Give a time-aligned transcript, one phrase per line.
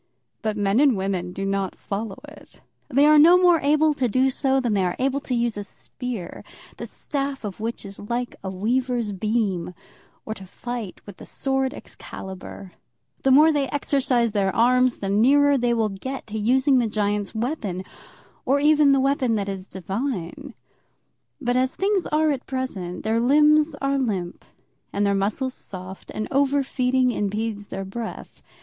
[0.41, 2.59] But men and women do not follow it.
[2.89, 6.43] They are no more able to do so than they are to use a spear,
[6.77, 9.75] the staff of which is like a weaver's beam,
[10.25, 12.71] or to fight with the sword Excalibur.
[13.21, 17.35] The more they exercise their arms, the nearer will they get to using the giant's
[17.35, 17.83] weapon,
[18.43, 20.55] or even the weapon that is divine.
[21.39, 24.43] But as things are at present, their limbs are limp
[24.91, 28.41] and their muscles soft, and over feeding impedes their breath.